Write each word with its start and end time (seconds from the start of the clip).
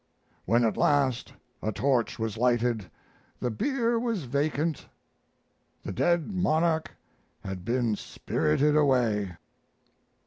When 0.45 0.63
at 0.65 0.77
last 0.77 1.31
a 1.61 1.71
torch 1.71 2.17
was 2.17 2.35
lighted 2.35 2.89
the 3.39 3.51
bier 3.51 3.99
was 3.99 4.23
vacant 4.23 4.89
the 5.83 5.91
dead 5.91 6.31
monarch 6.33 6.93
had 7.43 7.63
been 7.63 7.95
spirited 7.95 8.75
away! 8.75 9.33